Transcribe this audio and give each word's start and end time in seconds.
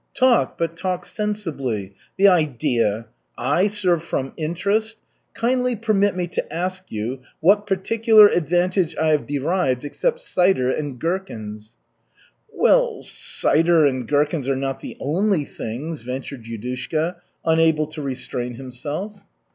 Talk, 0.15 0.57
but 0.57 0.75
talk 0.75 1.05
sensibly. 1.05 1.93
The 2.17 2.27
idea! 2.27 3.05
I 3.37 3.67
serve 3.67 4.01
from 4.01 4.33
interest! 4.35 4.99
Kindly 5.35 5.75
permit 5.75 6.15
me 6.15 6.25
to 6.29 6.51
ask 6.51 6.91
you 6.91 7.21
what 7.39 7.67
particular 7.67 8.27
advantage 8.27 8.95
I 8.99 9.09
have 9.09 9.27
derived 9.27 9.85
except 9.85 10.21
cider 10.21 10.71
and 10.71 10.97
gherkins?" 10.97 11.75
"Well, 12.51 13.03
cider 13.03 13.85
and 13.85 14.07
gherkins 14.07 14.49
are 14.49 14.55
not 14.55 14.79
the 14.79 14.97
only 14.99 15.45
things" 15.45 16.01
ventured 16.01 16.45
Yudushka, 16.45 17.17
unable 17.45 17.85
to 17.85 18.01
restrain 18.01 18.55
himself. 18.55 19.21